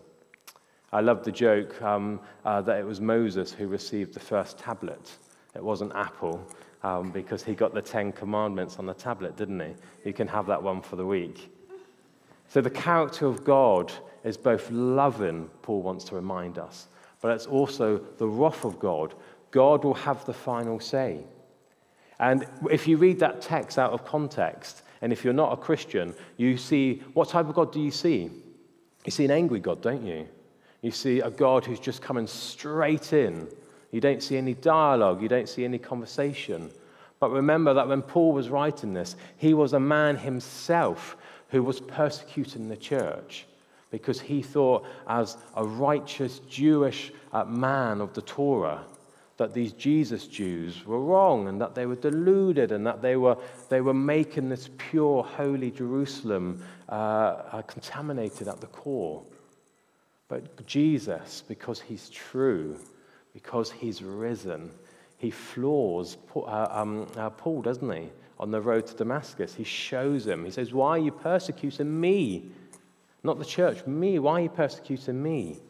I 0.92 1.00
love 1.00 1.24
the 1.24 1.32
joke 1.32 1.80
um, 1.82 2.20
uh, 2.44 2.60
that 2.62 2.78
it 2.78 2.86
was 2.86 3.00
Moses 3.00 3.52
who 3.52 3.68
received 3.68 4.14
the 4.14 4.20
first 4.20 4.58
tablet. 4.58 5.16
It 5.54 5.62
wasn't 5.62 5.94
Apple 5.94 6.44
um, 6.82 7.10
because 7.10 7.44
he 7.44 7.54
got 7.54 7.74
the 7.74 7.82
Ten 7.82 8.12
Commandments 8.12 8.78
on 8.78 8.86
the 8.86 8.94
tablet, 8.94 9.36
didn't 9.36 9.60
he? 9.60 9.74
You 10.04 10.12
can 10.12 10.28
have 10.28 10.46
that 10.46 10.62
one 10.62 10.80
for 10.80 10.96
the 10.96 11.06
week. 11.06 11.52
So 12.48 12.60
the 12.60 12.70
character 12.70 13.26
of 13.26 13.44
God 13.44 13.92
is 14.24 14.36
both 14.36 14.70
loving, 14.70 15.48
Paul 15.62 15.82
wants 15.82 16.04
to 16.06 16.14
remind 16.14 16.58
us, 16.58 16.88
but 17.20 17.30
it's 17.30 17.46
also 17.46 17.98
the 18.18 18.26
wrath 18.26 18.64
of 18.64 18.80
God. 18.80 19.14
God 19.50 19.84
will 19.84 19.94
have 19.94 20.24
the 20.24 20.32
final 20.32 20.80
say. 20.80 21.20
And 22.18 22.46
if 22.70 22.86
you 22.86 22.96
read 22.96 23.18
that 23.20 23.40
text 23.40 23.78
out 23.78 23.92
of 23.92 24.04
context, 24.04 24.82
and 25.00 25.12
if 25.12 25.24
you're 25.24 25.32
not 25.32 25.52
a 25.52 25.56
Christian, 25.56 26.14
you 26.36 26.56
see 26.56 27.02
what 27.14 27.28
type 27.28 27.48
of 27.48 27.54
God 27.54 27.72
do 27.72 27.80
you 27.80 27.90
see? 27.90 28.30
You 29.04 29.10
see 29.10 29.24
an 29.24 29.30
angry 29.30 29.60
God, 29.60 29.80
don't 29.80 30.04
you? 30.04 30.28
You 30.82 30.90
see 30.90 31.20
a 31.20 31.30
God 31.30 31.64
who's 31.64 31.80
just 31.80 32.02
coming 32.02 32.26
straight 32.26 33.12
in 33.12 33.48
you 33.90 34.00
don't 34.00 34.22
see 34.22 34.36
any 34.36 34.54
dialogue, 34.54 35.22
you 35.22 35.28
don't 35.28 35.48
see 35.48 35.64
any 35.64 35.78
conversation. 35.78 36.70
But 37.18 37.30
remember 37.30 37.74
that 37.74 37.88
when 37.88 38.02
Paul 38.02 38.32
was 38.32 38.48
writing 38.48 38.94
this, 38.94 39.16
he 39.36 39.52
was 39.52 39.72
a 39.72 39.80
man 39.80 40.16
himself 40.16 41.16
who 41.48 41.62
was 41.62 41.80
persecuting 41.80 42.68
the 42.68 42.76
church 42.76 43.46
because 43.90 44.20
he 44.20 44.40
thought, 44.40 44.86
as 45.08 45.36
a 45.56 45.64
righteous 45.64 46.38
Jewish 46.48 47.12
uh, 47.32 47.44
man 47.44 48.00
of 48.00 48.14
the 48.14 48.22
Torah, 48.22 48.84
that 49.40 49.54
these 49.54 49.72
Jesus 49.72 50.26
Jews 50.26 50.84
were 50.84 51.00
wrong 51.00 51.48
and 51.48 51.58
that 51.62 51.74
they 51.74 51.86
were 51.86 51.96
deluded 51.96 52.72
and 52.72 52.86
that 52.86 53.00
they 53.00 53.16
were, 53.16 53.38
they 53.70 53.80
were 53.80 53.94
making 53.94 54.50
this 54.50 54.68
pure, 54.76 55.22
holy 55.22 55.70
Jerusalem 55.70 56.62
uh, 56.90 56.92
uh, 56.92 57.62
contaminated 57.62 58.48
at 58.48 58.60
the 58.60 58.66
core. 58.66 59.22
But 60.28 60.66
Jesus, 60.66 61.42
because 61.48 61.80
he's 61.80 62.10
true, 62.10 62.78
because 63.32 63.70
he's 63.70 64.02
risen. 64.02 64.72
He 65.16 65.30
floors 65.30 66.18
uh, 66.36 66.68
um, 66.70 67.06
uh, 67.16 67.30
Paul, 67.30 67.62
doesn't 67.62 67.90
he, 67.90 68.10
on 68.38 68.50
the 68.50 68.60
road 68.60 68.86
to 68.88 68.94
Damascus? 68.94 69.54
He 69.54 69.64
shows 69.64 70.26
him. 70.26 70.44
He 70.44 70.50
says, 70.50 70.74
Why 70.74 70.90
are 70.90 70.98
you 70.98 71.12
persecuting 71.12 71.98
me? 71.98 72.50
Not 73.24 73.38
the 73.38 73.46
church, 73.46 73.86
me. 73.86 74.18
Why 74.18 74.32
are 74.32 74.40
you 74.42 74.48
persecuting 74.50 75.22
me? 75.22 75.60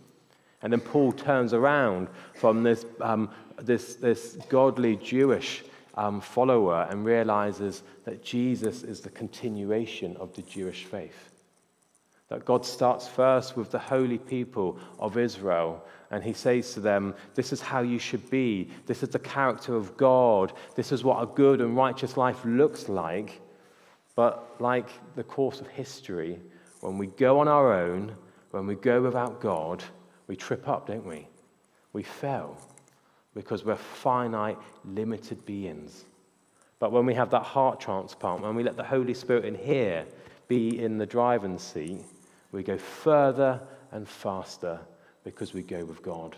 And 0.63 0.73
then 0.73 0.81
Paul 0.81 1.13
turns 1.13 1.53
around 1.55 2.09
from 2.35 2.63
this, 2.63 2.85
um, 3.01 3.31
this, 3.59 3.95
this 3.95 4.37
godly 4.49 4.97
Jewish 4.97 5.65
um, 5.95 6.21
follower 6.21 6.87
and 6.91 7.05
realizes 7.05 7.83
that 8.05 8.25
Jesus 8.25 8.83
is 8.83 9.01
the 9.01 9.11
continuation 9.11 10.17
of 10.19 10.35
the 10.35 10.43
Jewish 10.43 10.85
faith. 10.85 11.31
That 12.29 12.45
God 12.45 12.65
starts 12.65 13.09
first 13.09 13.57
with 13.57 13.71
the 13.71 13.79
holy 13.79 14.19
people 14.19 14.79
of 14.99 15.17
Israel 15.17 15.85
And 16.11 16.25
he 16.25 16.33
says 16.33 16.75
to 16.75 16.81
them, 16.81 17.15
This 17.35 17.53
is 17.53 17.61
how 17.61 17.81
you 17.81 17.99
should 17.99 18.29
be. 18.31 18.69
This 18.87 19.03
is 19.03 19.11
the 19.11 19.19
character 19.21 19.77
of 19.77 19.97
God. 19.97 20.53
This 20.75 20.91
is 20.91 21.05
what 21.05 21.23
a 21.23 21.27
good 21.27 21.61
and 21.61 21.77
righteous 21.77 22.17
life 22.17 22.45
looks 22.45 22.89
like. 22.89 23.41
But 24.17 24.57
like 24.59 24.89
the 25.15 25.23
course 25.23 25.61
of 25.61 25.69
history, 25.69 26.41
when 26.81 26.99
we 26.99 27.07
go 27.07 27.39
on 27.39 27.47
our 27.47 27.73
own, 27.73 28.15
when 28.51 28.67
we 28.67 28.75
go 28.75 29.01
without 29.01 29.41
God, 29.41 29.85
we 30.31 30.37
trip 30.37 30.69
up, 30.69 30.87
don't 30.87 31.05
we? 31.05 31.27
We 31.93 32.05
fail 32.05 32.57
because 33.35 33.65
we're 33.65 33.75
finite, 33.75 34.57
limited 34.85 35.45
beings. 35.45 36.05
But 36.79 36.93
when 36.93 37.05
we 37.05 37.15
have 37.15 37.31
that 37.31 37.43
heart 37.43 37.81
transplant, 37.81 38.43
when 38.43 38.55
we 38.55 38.63
let 38.63 38.77
the 38.77 38.85
Holy 38.85 39.13
Spirit 39.13 39.45
in 39.45 39.57
here 39.57 40.07
be 40.47 40.81
in 40.81 40.99
the 40.99 41.05
driving 41.05 41.59
seat, 41.59 42.05
we 42.53 42.63
go 42.63 42.79
further 42.79 43.61
and 43.91 44.09
faster 44.09 44.79
because 45.25 45.53
we 45.53 45.65
go 45.65 45.85
with 45.85 46.01
God. 46.01 46.37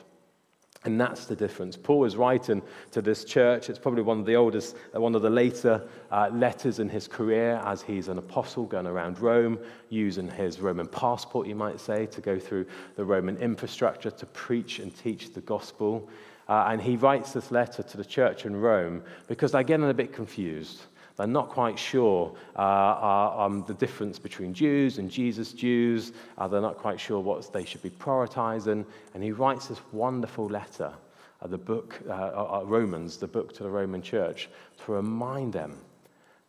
And 0.85 1.01
that's 1.01 1.27
the 1.27 1.37
difference. 1.37 1.77
Paul 1.77 2.05
is 2.05 2.17
writing 2.17 2.61
to 2.91 3.01
this 3.01 3.25
church. 3.25 3.71
It's 3.71 3.79
probably 3.79 4.03
one 4.03 4.19
of 4.19 4.27
the 4.27 4.35
oldest, 4.35 4.77
uh, 4.95 5.01
one 5.01 5.15
of 5.15 5.23
the 5.23 5.31
later 5.31 5.87
uh, 6.11 6.29
letters 6.33 6.81
in 6.81 6.89
his 6.89 7.07
career 7.07 7.63
as 7.65 7.83
he's 7.83 8.09
an 8.09 8.19
apostle 8.19 8.65
going 8.65 8.89
around 8.89 9.21
Rome, 9.21 9.61
using 9.91 10.29
his 10.29 10.59
Roman 10.59 10.89
passport, 10.89 11.47
you 11.47 11.55
might 11.55 11.79
say, 11.79 12.07
to 12.07 12.21
go 12.21 12.37
through 12.37 12.67
the 12.97 13.05
Roman 13.05 13.37
infrastructure 13.37 14.11
to 14.11 14.27
preach 14.27 14.81
and 14.81 14.97
teach 14.97 15.33
the 15.33 15.41
gospel. 15.43 16.09
Uh, 16.49 16.67
and 16.71 16.83
he 16.83 16.97
writes 16.97 17.33
this 17.33 17.53
letter 17.53 17.85
to 17.85 17.97
the 17.97 18.05
church 18.05 18.45
in 18.45 18.57
Rome 18.57 19.05
because 19.29 19.53
they're 19.53 19.63
getting 19.63 19.89
a 19.89 19.95
bit 19.95 20.13
confused. 20.13 20.83
They're 21.17 21.27
not 21.27 21.51
quite 21.51 21.79
sure 21.79 22.35
uh, 22.57 22.61
uh, 22.61 23.35
um, 23.39 23.65
the 23.67 23.75
difference 23.75 24.19
between 24.19 24.55
Jews 24.55 24.99
and 24.99 25.11
Jesus 25.11 25.53
Jews. 25.53 26.13
Uh, 26.39 26.49
they're 26.49 26.61
not 26.61 26.79
quite 26.79 26.99
sure 26.99 27.21
what 27.21 27.53
they 27.53 27.65
should 27.65 27.83
be 27.83 27.91
prioritizing. 27.91 28.85
And 29.15 29.23
he 29.23 29.33
writes 29.33 29.67
this 29.67 29.81
wonderful 29.93 30.47
letter, 30.47 30.93
uh, 31.41 31.47
the 31.47 31.59
book, 31.59 32.01
uh, 32.09 32.63
Romans, 32.65 33.19
the 33.19 33.27
book 33.27 33.53
to 33.55 33.63
the 33.63 33.71
Roman 33.71 34.03
church, 34.03 34.49
to 34.85 34.93
remind 34.93 35.53
them 35.53 35.77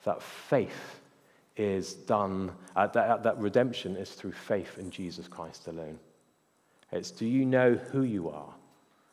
that 0.05 0.21
faith 0.21 0.99
is 1.55 1.93
done, 1.93 2.51
that, 2.75 2.93
that 2.93 3.37
redemption 3.37 3.95
is 3.95 4.11
through 4.11 4.31
faith 4.31 4.77
in 4.79 4.89
Jesus 4.89 5.27
Christ 5.27 5.67
alone. 5.67 5.99
It's 6.91 7.11
do 7.11 7.25
you 7.25 7.45
know 7.45 7.73
who 7.73 8.03
you 8.03 8.29
are 8.29 8.53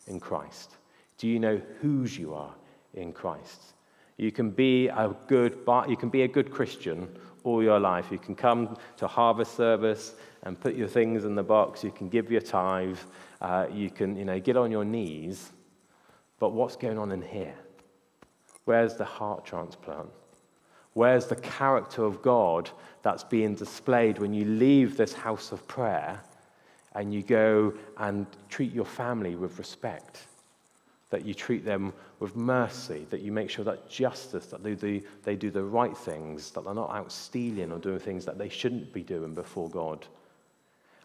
in 0.06 0.20
Christ? 0.20 0.76
Do 1.18 1.28
you 1.28 1.38
know 1.38 1.60
whose 1.80 2.16
you 2.16 2.34
are 2.34 2.54
in 2.94 3.12
Christ? 3.12 3.74
You 4.20 4.30
can 4.30 4.50
be 4.50 4.88
a 4.88 5.16
good, 5.28 5.60
you 5.88 5.96
can 5.96 6.10
be 6.10 6.22
a 6.24 6.28
good 6.28 6.50
Christian 6.50 7.08
all 7.42 7.62
your 7.62 7.80
life. 7.80 8.08
You 8.10 8.18
can 8.18 8.34
come 8.34 8.76
to 8.98 9.06
harvest 9.06 9.56
service 9.56 10.12
and 10.42 10.60
put 10.60 10.74
your 10.74 10.88
things 10.88 11.24
in 11.24 11.34
the 11.34 11.42
box. 11.42 11.82
You 11.82 11.90
can 11.90 12.10
give 12.10 12.30
your 12.30 12.42
tithe. 12.42 12.98
Uh, 13.40 13.66
you 13.72 13.88
can, 13.88 14.18
you 14.18 14.26
know, 14.26 14.38
get 14.38 14.58
on 14.58 14.70
your 14.70 14.84
knees. 14.84 15.48
But 16.38 16.50
what's 16.50 16.76
going 16.76 16.98
on 16.98 17.12
in 17.12 17.22
here? 17.22 17.54
Where's 18.66 18.94
the 18.94 19.06
heart 19.06 19.46
transplant? 19.46 20.10
Where's 20.92 21.24
the 21.24 21.36
character 21.36 22.04
of 22.04 22.20
God 22.20 22.68
that's 23.00 23.24
being 23.24 23.54
displayed 23.54 24.18
when 24.18 24.34
you 24.34 24.44
leave 24.44 24.98
this 24.98 25.14
house 25.14 25.50
of 25.50 25.66
prayer 25.66 26.20
and 26.94 27.14
you 27.14 27.22
go 27.22 27.72
and 27.96 28.26
treat 28.50 28.74
your 28.74 28.84
family 28.84 29.34
with 29.34 29.58
respect? 29.58 30.26
That 31.10 31.24
you 31.24 31.34
treat 31.34 31.64
them 31.64 31.92
with 32.20 32.36
mercy, 32.36 33.06
that 33.10 33.20
you 33.20 33.32
make 33.32 33.50
sure 33.50 33.64
that 33.64 33.90
justice, 33.90 34.46
that 34.46 34.62
they 34.62 34.74
do, 34.74 35.02
they 35.24 35.34
do 35.34 35.50
the 35.50 35.62
right 35.62 35.96
things, 35.96 36.52
that 36.52 36.64
they're 36.64 36.74
not 36.74 36.94
out 36.94 37.10
stealing 37.10 37.72
or 37.72 37.78
doing 37.78 37.98
things 37.98 38.24
that 38.24 38.38
they 38.38 38.48
shouldn't 38.48 38.92
be 38.92 39.02
doing 39.02 39.34
before 39.34 39.68
God. 39.68 40.06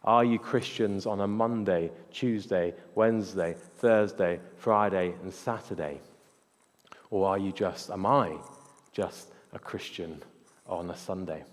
Are 0.03 0.23
you 0.23 0.37
Christians 0.37 1.07
on 1.07 1.21
a 1.21 1.27
Monday, 1.27 1.89
Tuesday, 2.13 2.75
Wednesday, 2.93 3.55
Thursday, 3.79 4.39
Friday, 4.57 5.15
and 5.23 5.33
Saturday? 5.33 5.99
Or 7.09 7.27
are 7.27 7.39
you 7.39 7.51
just, 7.51 7.89
am 7.89 8.05
I 8.05 8.37
just 8.91 9.29
a 9.53 9.59
Christian 9.59 10.21
on 10.67 10.91
a 10.91 10.95
Sunday? 10.95 11.43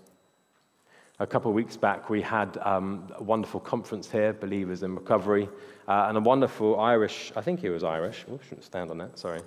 A 1.19 1.27
couple 1.27 1.51
of 1.51 1.53
weeks 1.53 1.77
back, 1.77 2.09
we 2.09 2.23
had 2.23 2.57
um, 2.63 3.07
a 3.15 3.21
wonderful 3.21 3.59
conference 3.59 4.09
here, 4.09 4.33
Believers 4.33 4.81
in 4.81 4.95
Recovery, 4.95 5.47
uh, 5.87 6.07
and 6.07 6.17
a 6.17 6.19
wonderful 6.19 6.79
Irish, 6.79 7.31
I 7.35 7.41
think 7.41 7.59
he 7.59 7.69
was 7.69 7.83
Irish. 7.83 8.25
Oh, 8.31 8.39
shouldn't 8.43 8.63
stand 8.63 8.89
on 8.89 8.97
that, 8.97 9.19
sorry. 9.19 9.41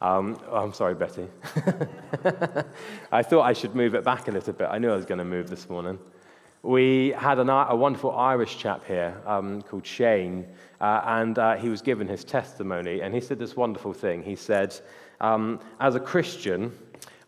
Um, 0.00 0.36
oh, 0.48 0.56
I'm 0.56 0.72
sorry, 0.72 0.96
Betty. 0.96 1.28
I 3.12 3.22
thought 3.22 3.42
I 3.42 3.52
should 3.52 3.76
move 3.76 3.94
it 3.94 4.02
back 4.02 4.26
a 4.26 4.32
little 4.32 4.52
bit. 4.52 4.66
I 4.68 4.78
knew 4.78 4.90
I 4.90 4.96
was 4.96 5.04
going 5.04 5.20
to 5.20 5.24
move 5.24 5.48
this 5.48 5.70
morning. 5.70 5.96
We 6.64 7.10
had 7.16 7.38
an, 7.38 7.48
a 7.48 7.76
wonderful 7.76 8.10
Irish 8.10 8.58
chap 8.58 8.84
here 8.84 9.16
um, 9.24 9.62
called 9.62 9.86
Shane, 9.86 10.44
uh, 10.80 11.02
and 11.04 11.38
uh, 11.38 11.54
he 11.54 11.68
was 11.68 11.82
given 11.82 12.08
his 12.08 12.24
testimony, 12.24 13.00
and 13.00 13.14
he 13.14 13.20
said 13.20 13.38
this 13.38 13.54
wonderful 13.54 13.92
thing. 13.92 14.24
He 14.24 14.34
said, 14.34 14.74
um, 15.20 15.60
As 15.78 15.94
a 15.94 16.00
Christian, 16.00 16.76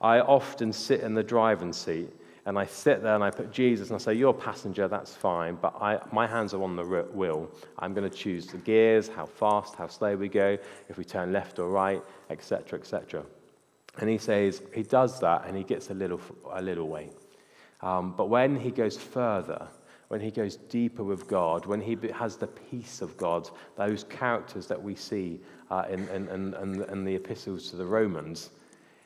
I 0.01 0.19
often 0.19 0.73
sit 0.73 1.03
in 1.03 1.15
the 1.15 1.23
driving 1.23 1.73
seat 1.73 2.11
and 2.47 2.59
I 2.59 2.67
sit 2.67 3.03
there 3.03 3.15
and 3.15 3.25
I 3.25 3.31
put 3.31 3.51
Jesus 3.51 3.89
and 3.89 3.97
I 3.97 3.99
say, 3.99 4.15
You're 4.15 4.31
a 4.31 4.35
passenger, 4.35 4.87
that's 4.87 5.15
fine, 5.15 5.57
but 5.61 5.75
I, 5.81 5.99
my 6.13 6.27
hands 6.27 6.53
are 6.53 6.63
on 6.63 6.77
the 6.77 6.85
wheel. 6.85 7.51
I'm 7.79 7.95
going 7.95 8.09
to 8.09 8.15
choose 8.15 8.47
the 8.47 8.59
gears, 8.59 9.09
how 9.09 9.27
fast, 9.27 9.75
how 9.77 9.87
slow 9.87 10.15
we 10.17 10.29
go, 10.29 10.59
if 10.89 10.99
we 10.99 11.05
turn 11.05 11.33
left 11.33 11.59
or 11.59 11.69
right, 11.71 12.03
etc., 12.29 12.79
etc. 12.79 13.25
And 13.99 14.11
he 14.11 14.19
says, 14.19 14.63
He 14.75 14.83
does 14.83 15.21
that 15.21 15.47
and 15.47 15.57
he 15.57 15.63
gets 15.63 15.91
a 15.91 15.95
little, 15.95 16.21
a 16.53 16.61
little 16.61 16.89
way. 16.89 17.11
Um, 17.81 18.15
but 18.17 18.29
when 18.29 18.57
he 18.57 18.71
goes 18.71 18.97
further, 18.97 19.69
when 20.09 20.21
he 20.21 20.31
goes 20.31 20.57
deeper 20.57 21.03
with 21.03 21.27
God, 21.27 21.67
when 21.67 21.81
he 21.81 21.97
has 22.13 22.37
the 22.37 22.47
peace 22.47 23.01
of 23.01 23.17
God, 23.17 23.49
those 23.77 24.05
characters 24.05 24.67
that 24.67 24.81
we 24.81 24.95
see 24.95 25.41
uh, 25.71 25.85
in, 25.89 26.09
in, 26.09 26.29
in, 26.29 26.83
in 26.91 27.05
the 27.05 27.15
epistles 27.15 27.71
to 27.71 27.77
the 27.77 27.87
Romans, 27.87 28.51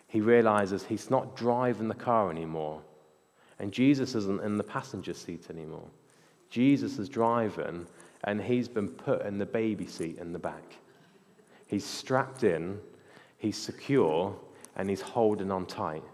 he 0.08 0.20
realizes 0.20 0.84
he's 0.84 1.10
not 1.10 1.36
driving 1.36 1.88
the 1.88 1.94
car 1.94 2.30
anymore. 2.30 2.82
And 3.58 3.72
Jesus 3.72 4.14
isn't 4.14 4.42
in 4.42 4.56
the 4.56 4.64
passenger 4.64 5.14
seat 5.14 5.46
anymore. 5.50 5.88
Jesus 6.50 6.98
is 6.98 7.08
driving, 7.08 7.86
and 8.24 8.40
he's 8.40 8.68
been 8.68 8.88
put 8.88 9.24
in 9.26 9.38
the 9.38 9.46
baby 9.46 9.86
seat 9.86 10.18
in 10.18 10.32
the 10.32 10.38
back. 10.38 10.76
He's 11.66 11.84
strapped 11.84 12.44
in, 12.44 12.78
he's 13.36 13.56
secure, 13.56 14.34
and 14.76 14.88
he's 14.88 15.00
holding 15.00 15.50
on 15.50 15.66
tight 15.66 16.04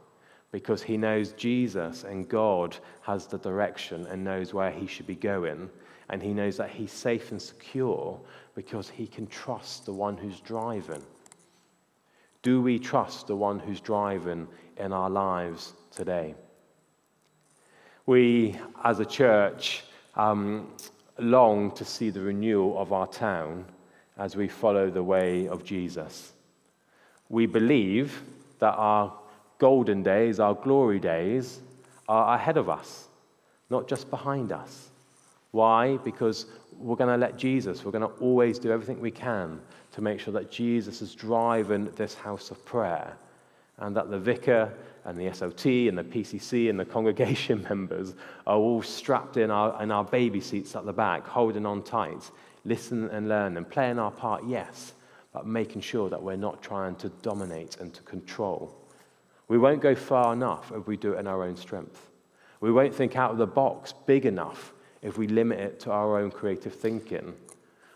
because 0.55 0.85
he 0.85 0.97
knows 0.97 1.33
Jesus 1.33 2.05
and 2.05 2.29
God 2.29 2.77
has 3.03 3.27
the 3.27 3.39
direction 3.39 4.07
and 4.07 4.23
knows 4.23 4.55
where 4.55 4.71
he 4.71 4.87
should 4.87 5.07
be 5.07 5.17
going. 5.17 5.69
And 6.11 6.23
he 6.23 6.33
knows 6.33 6.57
that 6.59 6.71
he's 6.71 6.93
safe 6.93 7.33
and 7.33 7.43
secure 7.43 8.21
because 8.55 8.89
he 8.89 9.07
can 9.07 9.27
trust 9.27 9.85
the 9.85 9.93
one 9.93 10.17
who's 10.17 10.39
driving. 10.39 11.03
Do 12.43 12.63
we 12.63 12.79
trust 12.79 13.27
the 13.27 13.35
one 13.35 13.59
who's 13.59 13.81
driving 13.81 14.47
in 14.77 14.93
our 14.93 15.11
lives 15.11 15.73
today? 15.91 16.37
We, 18.07 18.57
as 18.83 19.01
a 19.01 19.05
church, 19.05 19.85
um, 20.15 20.69
long 21.19 21.71
to 21.73 21.85
see 21.85 22.11
the 22.11 22.21
renewal 22.21 22.79
of 22.79 22.93
our 22.93 23.07
town 23.07 23.65
as 24.19 24.37
we 24.37 24.49
follow 24.49 24.91
the 24.91 25.03
way 25.03 25.49
of 25.49 25.65
Jesus. 25.65 26.33
We 27.29 27.47
believe 27.47 28.23
that 28.59 28.75
our 28.75 29.13
golden 29.59 30.03
days, 30.03 30.41
our 30.41 30.55
glory 30.55 30.99
days, 30.99 31.61
are 32.09 32.35
ahead 32.35 32.57
of 32.57 32.69
us, 32.69 33.09
not 33.71 33.89
just 33.89 34.11
behind 34.11 34.53
us. 34.53 34.91
Why? 35.53 35.97
Because 35.99 36.47
we're 36.79 36.97
going 36.97 37.11
to 37.11 37.17
let 37.17 37.37
Jesus, 37.37 37.85
we're 37.85 37.93
going 37.93 38.03
to 38.03 38.21
always 38.21 38.59
do 38.59 38.71
everything 38.71 39.01
we 39.01 39.11
can 39.11 39.61
to 39.93 40.03
make 40.03 40.21
sure 40.21 40.35
that 40.35 40.51
Jesus 40.51 41.01
is 41.01 41.15
driving 41.15 41.91
this 41.97 42.15
house 42.15 42.51
of 42.51 42.65
prayer 42.65 43.17
and 43.79 43.97
that 43.97 44.11
the 44.11 44.19
vicar 44.19 44.73
and 45.05 45.19
the 45.19 45.33
SOT 45.33 45.67
and 45.67 45.99
the 45.99 46.05
PCC 46.05 46.71
and 46.71 46.81
the 46.81 46.85
congregation 46.85 47.63
members 47.69 48.15
are 48.47 48.57
all 48.57 48.83
strapped 48.83 49.37
in 49.37 49.51
our, 49.51 49.81
in 49.83 49.91
our 49.91 50.05
baby 50.05 50.41
seats 50.41 50.75
at 50.75 50.87
the 50.87 50.93
back, 50.93 51.27
holding 51.27 51.67
on 51.67 51.83
tight, 51.83 52.31
listen 52.65 53.09
and 53.11 53.29
learn 53.29 53.57
and 53.57 53.69
playing 53.69 53.99
our 53.99 54.11
part, 54.11 54.45
yes, 54.47 54.95
but 55.33 55.47
making 55.47 55.83
sure 55.83 56.09
that 56.09 56.23
we're 56.23 56.37
not 56.37 56.63
trying 56.63 56.95
to 56.97 57.09
dominate 57.23 57.77
and 57.81 57.93
to 57.93 58.03
control. 58.03 58.75
We 59.49 59.59
won't 59.59 59.83
go 59.83 59.95
far 59.95 60.33
enough 60.33 60.73
if 60.75 60.87
we 60.87 60.97
do 60.97 61.13
it 61.13 61.19
in 61.19 61.27
our 61.27 61.43
own 61.45 61.57
strength. 61.57 62.11
We 62.61 62.73
won't 62.73 62.95
think 62.95 63.17
out 63.17 63.31
of 63.31 63.39
the 63.39 63.47
box 63.47 63.93
big 64.07 64.25
enough 64.25 64.73
if 65.03 65.19
we 65.19 65.27
limit 65.27 65.59
it 65.59 65.81
to 65.81 65.91
our 65.91 66.19
own 66.19 66.31
creative 66.31 66.75
thinking. 66.75 67.35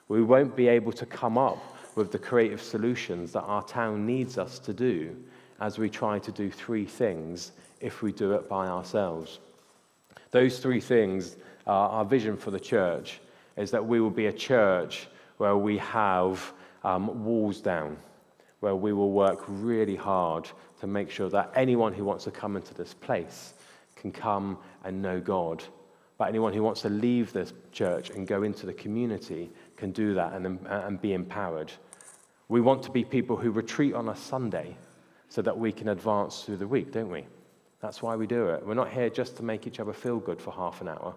We 0.09 0.23
won't 0.23 0.55
be 0.55 0.69
able 0.69 0.93
to 0.93 1.07
come 1.07 1.39
up 1.39 1.59
with 1.97 2.13
the 2.13 2.19
creative 2.19 2.61
solutions 2.61 3.33
that 3.33 3.43
our 3.43 3.63
town 3.63 4.05
needs 4.05 4.37
us 4.37 4.59
to 4.61 4.75
do 4.75 5.17
as 5.61 5.79
we 5.79 5.91
try 5.91 6.19
to 6.19 6.33
do 6.33 6.51
three 6.51 6.85
things 6.85 7.53
if 7.81 8.03
we 8.03 8.13
do 8.13 8.33
it 8.33 8.49
by 8.49 8.67
ourselves. 8.67 9.41
Those 10.31 10.59
three 10.59 10.81
things, 10.81 11.37
are 11.69 11.91
our 11.91 12.05
vision 12.05 12.37
for 12.37 12.51
the 12.51 12.59
church 12.59 13.21
is 13.57 13.71
that 13.71 13.87
we 13.87 14.01
will 14.01 14.11
be 14.11 14.27
a 14.27 14.33
church 14.33 15.09
where 15.37 15.57
we 15.57 15.77
have 15.79 16.53
um, 16.83 17.25
walls 17.25 17.61
down, 17.61 17.97
where 18.61 18.75
we 18.75 18.93
will 18.93 19.13
work 19.13 19.45
really 19.47 19.97
hard 19.97 20.49
to 20.81 20.87
make 20.87 21.11
sure 21.11 21.29
that 21.29 21.53
anyone 21.55 21.93
who 21.93 22.05
wants 22.05 22.25
to 22.25 22.31
come 22.31 22.57
into 22.57 22.73
this 22.75 22.95
place 22.95 23.55
can 23.97 24.11
come 24.11 24.57
and 24.85 25.01
know 25.03 25.21
God. 25.21 25.63
But 26.17 26.29
anyone 26.29 26.53
who 26.53 26.63
wants 26.63 26.81
to 26.83 26.89
leave 26.89 27.33
this 27.33 27.53
church 27.71 28.11
and 28.11 28.27
go 28.27 28.43
into 28.43 28.67
the 28.67 28.73
community 28.73 29.51
can 29.77 29.93
do 29.93 30.15
that 30.15 30.33
and, 30.33 30.59
and 30.67 31.01
be 31.01 31.13
empowered. 31.13 31.71
We 32.49 32.61
want 32.61 32.83
to 32.85 32.91
be 32.91 33.05
people 33.05 33.37
who 33.37 33.51
retreat 33.51 33.95
on 33.95 34.09
a 34.09 34.17
Sunday 34.17 34.77
so 35.29 35.43
that 35.43 35.57
we 35.57 35.73
can 35.73 35.89
advance 35.89 36.43
through 36.43 36.57
the 36.57 36.67
week, 36.67 36.93
don't 36.93 37.11
we? 37.11 37.25
That's 37.81 38.03
why 38.03 38.17
we 38.17 38.27
do 38.27 38.49
it. 38.49 38.67
We're 38.67 38.75
not 38.75 38.91
here 38.91 39.11
just 39.11 39.37
to 39.37 39.43
make 39.43 39.67
each 39.67 39.81
other 39.81 39.93
feel 39.93 40.19
good 40.19 40.41
for 40.41 40.53
half 40.53 40.81
an 40.81 40.89
hour. 40.89 41.15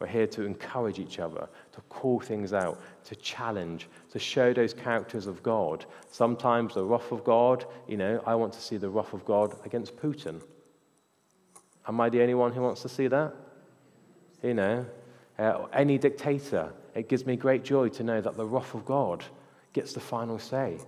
We're 0.00 0.06
here 0.06 0.26
to 0.28 0.44
encourage 0.44 0.98
each 0.98 1.18
other, 1.18 1.46
to 1.72 1.80
call 1.90 2.20
things 2.20 2.54
out, 2.54 2.80
to 3.04 3.14
challenge, 3.16 3.86
to 4.10 4.18
show 4.18 4.54
those 4.54 4.72
characters 4.72 5.26
of 5.26 5.42
God. 5.42 5.84
Sometimes 6.10 6.74
the 6.74 6.84
wrath 6.84 7.12
of 7.12 7.22
God, 7.22 7.66
you 7.86 7.98
know, 7.98 8.22
I 8.26 8.34
want 8.34 8.54
to 8.54 8.60
see 8.62 8.78
the 8.78 8.88
wrath 8.88 9.12
of 9.12 9.26
God 9.26 9.54
against 9.66 9.96
Putin. 9.96 10.40
Am 11.86 12.00
I 12.00 12.08
the 12.08 12.22
only 12.22 12.34
one 12.34 12.52
who 12.52 12.62
wants 12.62 12.80
to 12.82 12.88
see 12.88 13.08
that? 13.08 13.34
You 14.42 14.54
know, 14.54 14.86
uh, 15.38 15.66
any 15.74 15.98
dictator. 15.98 16.72
It 16.94 17.08
gives 17.10 17.26
me 17.26 17.36
great 17.36 17.62
joy 17.62 17.90
to 17.90 18.02
know 18.02 18.22
that 18.22 18.36
the 18.38 18.46
wrath 18.46 18.74
of 18.74 18.86
God 18.86 19.22
gets 19.74 19.92
the 19.92 20.00
final 20.00 20.38
say, 20.38 20.78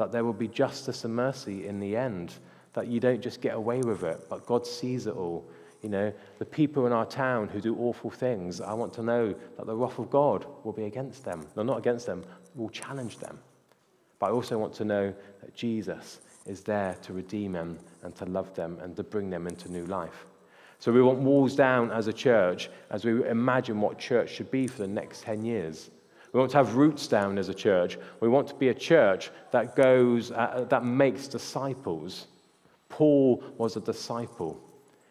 that 0.00 0.10
there 0.10 0.24
will 0.24 0.32
be 0.32 0.48
justice 0.48 1.04
and 1.04 1.14
mercy 1.14 1.68
in 1.68 1.78
the 1.78 1.96
end, 1.96 2.34
that 2.72 2.88
you 2.88 2.98
don't 2.98 3.20
just 3.20 3.40
get 3.40 3.54
away 3.54 3.80
with 3.80 4.02
it, 4.02 4.26
but 4.28 4.44
God 4.44 4.66
sees 4.66 5.06
it 5.06 5.14
all 5.14 5.48
you 5.82 5.88
know, 5.88 6.12
the 6.38 6.44
people 6.44 6.86
in 6.86 6.92
our 6.92 7.06
town 7.06 7.48
who 7.48 7.60
do 7.60 7.76
awful 7.78 8.10
things, 8.10 8.60
I 8.60 8.74
want 8.74 8.92
to 8.94 9.02
know 9.02 9.34
that 9.56 9.66
the 9.66 9.74
wrath 9.74 9.98
of 9.98 10.10
God 10.10 10.44
will 10.62 10.72
be 10.72 10.84
against 10.84 11.24
them. 11.24 11.46
No, 11.56 11.62
not 11.62 11.78
against 11.78 12.06
them, 12.06 12.24
will 12.54 12.68
challenge 12.68 13.18
them. 13.18 13.38
But 14.18 14.26
I 14.26 14.30
also 14.30 14.58
want 14.58 14.74
to 14.74 14.84
know 14.84 15.14
that 15.40 15.54
Jesus 15.54 16.20
is 16.46 16.62
there 16.62 16.96
to 17.02 17.12
redeem 17.12 17.52
them 17.52 17.78
and 18.02 18.14
to 18.16 18.26
love 18.26 18.54
them 18.54 18.78
and 18.82 18.94
to 18.96 19.02
bring 19.02 19.30
them 19.30 19.46
into 19.46 19.72
new 19.72 19.86
life. 19.86 20.26
So 20.78 20.92
we 20.92 21.02
want 21.02 21.18
walls 21.18 21.56
down 21.56 21.90
as 21.90 22.06
a 22.06 22.12
church 22.12 22.70
as 22.90 23.04
we 23.04 23.26
imagine 23.26 23.80
what 23.80 23.98
church 23.98 24.34
should 24.34 24.50
be 24.50 24.66
for 24.66 24.82
the 24.82 24.88
next 24.88 25.22
10 25.22 25.44
years. 25.44 25.90
We 26.32 26.38
want 26.38 26.52
to 26.52 26.58
have 26.58 26.76
roots 26.76 27.08
down 27.08 27.38
as 27.38 27.48
a 27.48 27.54
church. 27.54 27.98
We 28.20 28.28
want 28.28 28.48
to 28.48 28.54
be 28.54 28.68
a 28.68 28.74
church 28.74 29.30
that 29.50 29.74
goes, 29.74 30.30
uh, 30.30 30.66
that 30.68 30.84
makes 30.84 31.26
disciples. 31.26 32.26
Paul 32.88 33.42
was 33.58 33.76
a 33.76 33.80
disciple. 33.80 34.60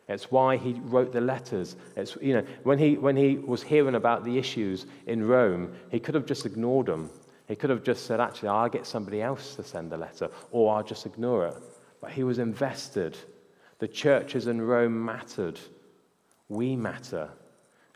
It's 0.08 0.32
why 0.32 0.58
he 0.58 0.74
wrote 0.86 1.12
the 1.12 1.22
letters. 1.22 1.76
It's, 1.96 2.18
you 2.22 2.34
know, 2.34 2.44
when, 2.64 2.80
he, 2.80 2.98
when 2.98 3.16
he 3.16 3.38
was 3.38 3.62
hearing 3.62 3.96
about 3.96 4.24
the 4.24 4.38
issues 4.38 4.88
in 5.06 5.28
Rome, 5.28 5.74
he 5.92 6.00
could 6.00 6.16
have 6.16 6.26
just 6.26 6.46
ignored 6.46 6.88
them. 6.88 7.10
He 7.48 7.56
could 7.56 7.70
have 7.70 7.84
just 7.84 8.06
said, 8.06 8.20
actually, 8.20 8.50
I'll 8.50 8.70
get 8.70 8.86
somebody 8.86 9.22
else 9.22 9.56
to 9.56 9.64
send 9.64 9.92
a 9.94 9.98
letter, 9.98 10.30
or 10.52 10.74
I'll 10.74 10.84
just 10.84 11.06
ignore 11.06 11.48
it. 11.48 11.56
But 12.02 12.12
he 12.12 12.24
was 12.24 12.40
invested. 12.40 13.18
The 13.80 13.88
churches 13.88 14.48
in 14.48 14.62
Rome 14.62 15.04
mattered. 15.04 15.60
We 16.48 16.76
matter. 16.76 17.30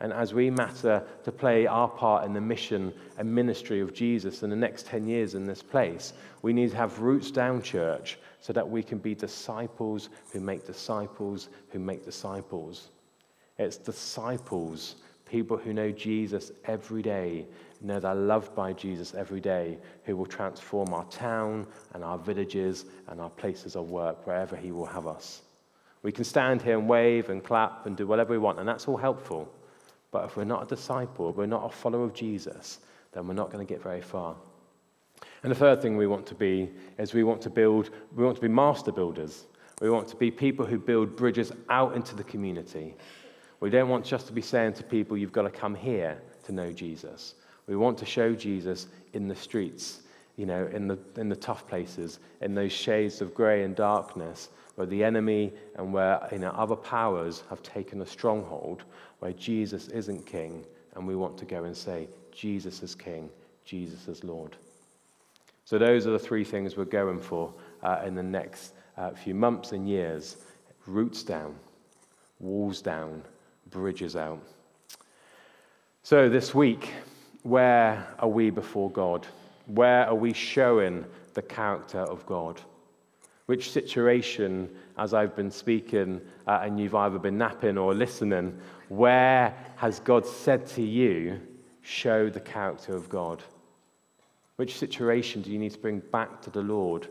And 0.04 0.12
as 0.12 0.34
we 0.34 0.50
matter 0.50 1.02
to 1.24 1.32
play 1.32 1.66
our 1.66 1.88
part 1.88 2.26
in 2.26 2.34
the 2.34 2.42
mission 2.42 2.94
and 3.18 3.34
ministry 3.34 3.80
of 3.80 3.94
Jesus 3.94 4.44
in 4.44 4.50
the 4.50 4.56
next 4.56 4.86
10 4.86 5.08
years 5.08 5.34
in 5.34 5.46
this 5.46 5.64
place, 5.64 6.12
we 6.42 6.52
need 6.52 6.72
to 6.72 6.76
have 6.76 7.00
roots 7.00 7.32
down 7.32 7.62
church 7.62 8.20
so 8.42 8.52
that 8.52 8.70
we 8.70 8.84
can 8.84 8.98
be 8.98 9.16
disciples 9.16 10.10
who 10.34 10.42
make 10.42 10.68
disciples 10.68 11.48
who 11.70 11.80
make 11.80 12.04
disciples. 12.04 12.90
It's 13.58 13.78
disciples, 13.78 14.96
people 15.26 15.56
who 15.56 15.74
know 15.74 15.90
Jesus 15.90 16.52
every 16.66 17.02
day, 17.02 17.46
know 17.80 18.02
they're 18.02 18.14
loved 18.14 18.54
by 18.54 18.74
Jesus 18.74 19.16
every 19.16 19.40
day, 19.40 19.78
who 20.04 20.18
will 20.18 20.26
transform 20.26 20.94
our 20.94 21.06
town 21.06 21.66
and 21.94 22.04
our 22.04 22.18
villages 22.18 22.84
and 23.08 23.22
our 23.22 23.30
places 23.30 23.78
of 23.78 23.90
work, 23.90 24.28
wherever 24.28 24.58
He 24.58 24.74
will 24.74 24.86
have 24.86 25.08
us. 25.08 25.44
We 26.02 26.12
can 26.12 26.26
stand 26.26 26.62
here 26.62 26.78
and 26.78 26.90
wave 26.90 27.30
and 27.30 27.42
clap 27.42 27.86
and 27.86 27.96
do 27.96 28.06
whatever 28.06 28.34
we 28.34 28.38
want, 28.38 28.60
and 28.60 28.68
that's 28.68 28.86
all 28.90 28.98
helpful. 28.98 29.50
But 30.14 30.26
if 30.26 30.38
we're 30.38 30.44
not 30.44 30.64
a 30.64 30.76
disciple, 30.76 31.34
we're 31.34 31.48
not 31.48 31.66
a 31.66 31.70
follower 31.70 32.04
of 32.04 32.14
Jesus, 32.14 32.80
then 33.12 33.28
we're 33.28 33.34
not 33.34 33.52
going 33.52 33.66
to 33.66 33.74
get 33.74 33.82
very 33.82 34.00
far. 34.00 34.36
And 35.42 35.52
the 35.52 35.56
third 35.56 35.82
thing 35.82 35.98
we 35.98 36.06
want 36.06 36.28
to 36.28 36.36
be 36.36 36.70
is 37.00 37.14
we 37.14 37.24
want 37.24 37.42
to 37.42 37.50
build, 37.50 37.90
we 38.16 38.24
want 38.24 38.36
to 38.36 38.42
be 38.42 38.48
master 38.48 38.92
builders. 38.92 39.48
We 39.82 39.90
want 39.90 40.08
to 40.10 40.16
be 40.16 40.30
people 40.30 40.68
who 40.68 40.78
build 40.78 41.16
bridges 41.16 41.52
out 41.68 41.96
into 41.96 42.16
the 42.16 42.24
community. 42.24 42.96
We 43.60 43.72
don't 43.72 43.90
want 43.90 44.06
just 44.06 44.28
to 44.28 44.34
be 44.34 44.42
saying 44.42 44.74
to 44.74 44.84
people, 44.84 45.18
you've 45.18 45.32
got 45.32 45.42
to 45.42 45.50
come 45.50 45.74
here 45.74 46.22
to 46.44 46.52
know 46.52 46.72
Jesus. 46.72 47.34
We 47.66 47.76
want 47.76 47.98
to 47.98 48.06
show 48.06 48.36
Jesus 48.36 48.88
in 49.14 49.28
the 49.28 49.36
streets, 49.36 50.03
you 50.36 50.46
know, 50.46 50.68
in 50.74 50.88
the, 50.88 50.98
in 51.18 51.30
the 51.30 51.36
tough 51.36 51.68
places, 51.68 52.20
in 52.42 52.56
those 52.56 52.72
shades 52.72 53.22
of 53.22 53.34
grey 53.34 53.64
and 53.64 53.76
darkness 53.76 54.50
where 54.76 54.88
the 54.88 55.04
enemy 55.04 55.54
and 55.76 55.94
where 55.94 56.28
you 56.32 56.40
know, 56.40 56.50
other 56.50 56.76
powers 56.76 57.44
have 57.50 57.62
taken 57.62 58.02
a 58.02 58.06
stronghold, 58.06 58.84
where 59.20 59.34
Jesus 59.34 59.88
isn't 59.90 60.26
king, 60.26 60.66
and 60.96 61.08
we 61.08 61.16
want 61.16 61.38
to 61.38 61.46
go 61.46 61.64
and 61.64 61.76
say, 61.76 62.08
Jesus 62.32 62.82
is 62.82 62.96
king, 62.96 63.30
Jesus 63.66 64.08
is 64.08 64.24
Lord. 64.24 64.56
So, 65.66 65.78
those 65.78 66.08
are 66.08 66.12
the 66.12 66.20
three 66.20 66.44
things 66.44 66.76
we're 66.76 66.86
going 66.86 67.20
for 67.20 67.54
uh, 67.84 68.02
in 68.06 68.16
the 68.16 68.24
next 68.24 68.74
uh, 68.98 69.12
few 69.12 69.34
months 69.34 69.72
and 69.72 69.88
years 69.88 70.38
roots 70.86 71.24
down, 71.24 71.56
walls 72.40 72.82
down, 72.82 73.24
bridges 73.70 74.16
out. 74.16 74.42
So, 76.02 76.28
this 76.28 76.54
week, 76.54 76.92
where 77.44 78.06
are 78.20 78.28
we 78.28 78.50
before 78.50 78.92
God? 78.92 79.26
Where 79.66 80.08
are 80.08 80.16
we 80.16 80.34
showing 80.34 81.06
the 81.34 81.42
character 81.42 82.00
of 82.00 82.26
God? 82.26 82.60
Which 83.46 83.72
situation, 83.72 84.70
as 84.98 85.14
I've 85.14 85.36
been 85.36 85.52
speaking, 85.52 86.22
uh, 86.48 86.62
and 86.64 86.80
you've 86.80 86.96
either 86.96 87.20
been 87.20 87.38
napping 87.38 87.78
or 87.78 87.94
listening, 87.94 88.58
where 88.90 89.54
has 89.76 90.00
God 90.00 90.26
said 90.26 90.66
to 90.68 90.82
you, 90.82 91.42
show 91.82 92.30
the 92.30 92.40
character 92.40 92.96
of 92.96 93.10
God? 93.10 93.44
Which 94.56 94.78
situation 94.78 95.42
do 95.42 95.52
you 95.52 95.60
need 95.60 95.74
to 95.74 95.80
bring 95.80 96.00
back 96.00 96.42
to 96.44 96.50
the 96.50 96.62
Lord 96.62 97.08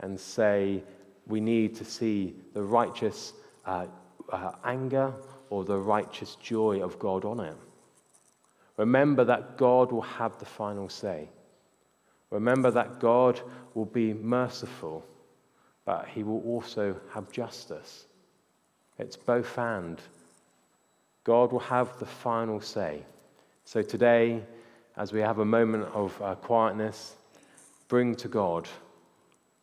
and 0.00 0.18
say, 0.18 0.82
we 1.26 1.40
need 1.40 1.74
to 1.76 1.84
see 1.84 2.34
the 2.52 2.62
righteous 2.62 3.32
uh, 3.66 3.86
uh, 4.30 4.52
anger 4.64 5.12
or 5.50 5.64
the 5.64 5.78
righteous 5.78 6.36
joy 6.36 6.82
of 6.82 6.98
God 6.98 7.24
on 7.24 7.40
it? 7.40 7.56
Remember 8.76 9.24
that 9.24 9.56
God 9.56 9.92
will 9.92 10.02
have 10.02 10.38
the 10.38 10.44
final 10.44 10.88
say. 10.88 11.28
Remember 12.30 12.70
that 12.70 13.00
God 13.00 13.40
will 13.74 13.84
be 13.84 14.12
merciful, 14.12 15.04
but 15.84 16.08
he 16.08 16.22
will 16.22 16.42
also 16.42 16.96
have 17.12 17.30
justice. 17.30 18.06
It's 18.98 19.16
both 19.16 19.58
and. 19.58 20.00
God 21.24 21.52
will 21.52 21.60
have 21.60 21.98
the 21.98 22.06
final 22.06 22.60
say. 22.60 23.02
So 23.64 23.82
today, 23.82 24.42
as 24.96 25.12
we 25.12 25.20
have 25.20 25.38
a 25.38 25.44
moment 25.44 25.86
of 25.94 26.20
uh, 26.22 26.34
quietness, 26.36 27.16
bring 27.88 28.14
to 28.16 28.28
God 28.28 28.68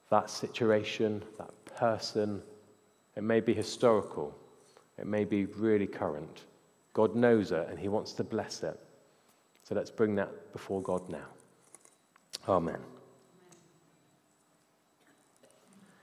that 0.09 0.29
situation, 0.29 1.23
that 1.37 1.51
person. 1.77 2.41
It 3.15 3.23
may 3.23 3.39
be 3.39 3.53
historical, 3.53 4.35
it 4.97 5.07
may 5.07 5.25
be 5.25 5.45
really 5.45 5.87
current. 5.87 6.45
God 6.93 7.15
knows 7.15 7.51
it 7.51 7.67
and 7.69 7.79
He 7.79 7.87
wants 7.87 8.13
to 8.13 8.23
bless 8.23 8.63
it. 8.63 8.79
So 9.63 9.75
let's 9.75 9.89
bring 9.89 10.15
that 10.15 10.51
before 10.51 10.81
God 10.81 11.07
now. 11.09 11.25
Amen. 12.47 12.90